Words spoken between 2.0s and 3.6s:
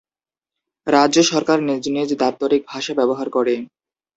দাপ্তরিক ভাষা ব্যবহার করে।